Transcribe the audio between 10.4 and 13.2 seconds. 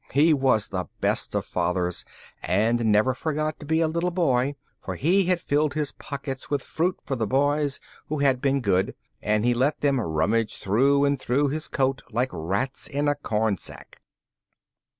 through and through his coat like rats in a